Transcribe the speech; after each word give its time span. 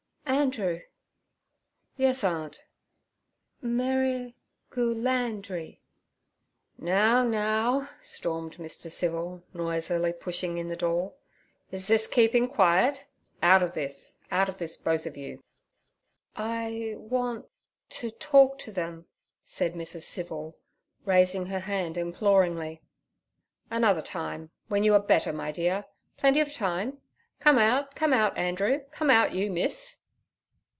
'Andrew!' 0.25 0.81
'Yes, 1.97 2.23
aunt.' 2.23 2.61
'Merri—gu—lan—dri.' 3.61 5.81
'Now, 6.79 7.23
now' 7.23 7.89
stormed 8.01 8.53
Mr. 8.57 8.89
Civil, 8.89 9.43
noisily 9.53 10.13
pushing 10.13 10.57
in 10.57 10.67
the 10.69 10.75
door. 10.77 11.13
'Is 11.69 11.85
this 11.87 12.07
keeping 12.07 12.47
quiet? 12.47 13.05
Out 13.43 13.61
of 13.61 13.75
this, 13.75 14.17
out 14.31 14.49
of 14.49 14.57
this, 14.57 14.75
both 14.77 15.05
of 15.05 15.15
you.' 15.15 15.43
'I—want—to—talk—to 16.35 18.71
them' 18.71 19.05
said 19.43 19.73
Mrs. 19.75 20.01
Civil, 20.03 20.57
raising 21.05 21.45
her 21.47 21.59
hand 21.59 21.97
imploringly. 21.99 22.81
'Another 23.69 24.01
time, 24.01 24.49
when 24.69 24.83
you 24.83 24.93
are 24.95 24.99
better, 25.01 25.31
my 25.33 25.51
dear; 25.51 25.83
plenty 26.17 26.39
of 26.39 26.51
time. 26.53 26.97
Come 27.39 27.57
out—come 27.59 28.13
out, 28.13 28.35
Andrew; 28.37 28.79
come 28.91 29.09
out, 29.11 29.33
you, 29.33 29.51
miss.' 29.51 29.97